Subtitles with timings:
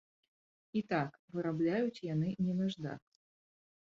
[0.79, 2.99] І так, вырабляюць яны не наждак.